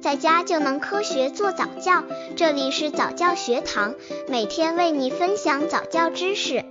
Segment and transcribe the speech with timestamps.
[0.00, 2.02] 在家就能科学做早教。
[2.34, 3.94] 这里是早教学堂，
[4.28, 6.64] 每天为你分享早教知识。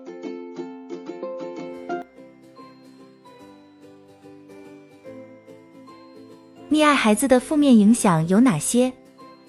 [6.71, 8.91] 溺爱孩子的负面影响有哪些？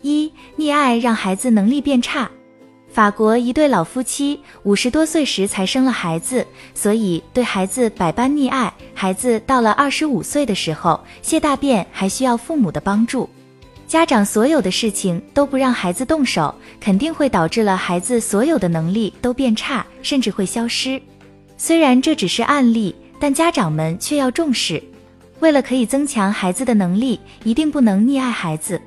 [0.03, 2.31] 一、溺爱让孩子能力变差。
[2.93, 8.73] 法国一对老夫妻五十多岁时才生了孩子，所以对孩子百般溺爱。
[8.95, 13.27] 孩子到了二十五岁的时候，泄大便还需要父母的帮助。
[13.91, 21.03] 家长所有的事情都不让孩子动手，肯定会导致了孩子所有的能力都变差，甚至会消失。
[21.57, 24.81] 虽然这只是案例，但家长们却要重视。
[25.41, 28.81] 为了可以增强孩子的能力，一定不能溺爱孩子。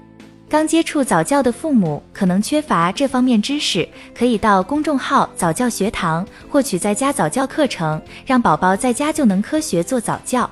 [0.47, 3.85] 刚接触早教的父母可能缺乏这方面知识，
[4.17, 10.49] 可以到公众号早教学堂获取在家早教课程，让宝宝在家就能科学做早教。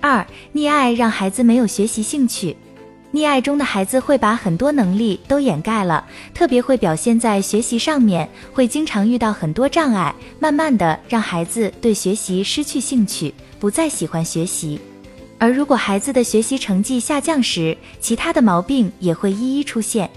[0.00, 2.56] 二、溺爱让孩子没有学习兴趣，
[3.14, 14.80] 溺爱中的孩子会把很多能力都掩盖了，特别会表现在学习上面，会经常遇到很多障碍，慢慢的让孩子对学习失去兴趣，不再喜欢学习。
[15.38, 20.10] 而如果孩子的学习成绩下降时，其他的毛病也会一一出现。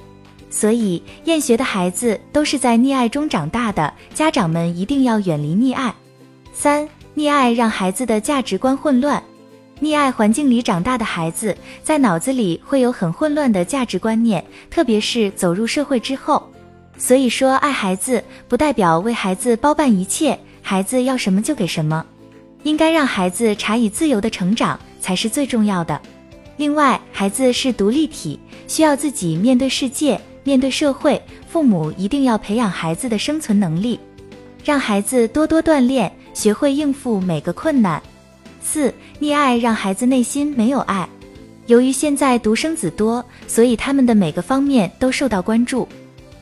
[0.49, 5.93] 所以，厌学的孩子都是在溺爱中长大的，家长们一定要远离溺爱。
[6.51, 9.21] 三、溺爱让孩子的价值观混乱。
[9.81, 16.51] 溺爱环境里长大的孩子，在脑子里会有很混乱的价值观念，特别是走入社会之后。
[16.97, 22.05] 所以说，爱孩子不代表为孩子包办一切，孩子要什么就给什么，
[22.63, 24.79] 应该让孩子查以自由的成长。
[24.99, 26.01] 才是最重要的。
[26.57, 31.21] 另外，孩子是独立体，需要自己面对世界、面对社会。
[31.47, 33.97] 父母一定要培养孩子的生存能力，
[34.65, 38.03] 让孩子多多锻炼，学会应付每个困难。
[38.69, 41.07] 四、溺爱让孩子内心没有爱。
[41.67, 45.87] 由于现在独生子多，所以他们的每个方面都受到关注。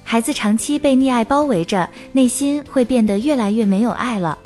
[0.03, 4.37] 孩子长期被溺爱包围着，内心会变得越来越没有爱了。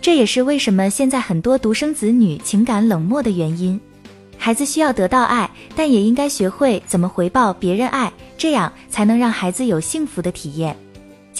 [0.00, 3.80] 这也是为什么现在很多独生子女情感冷漠的原因。
[4.36, 10.76] 孩子需要得到爱，但也应该学会怎么回报别人爱，这样才能让孩子有幸福的体验。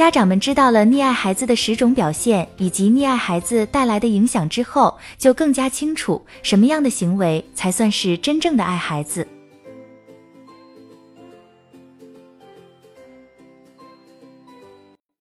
[0.00, 9.28] 家长们知道了溺爱孩子的十种表现以及溺爱孩子带来的影响之后，就更加清楚什么样的行为才算是真正的爱孩子。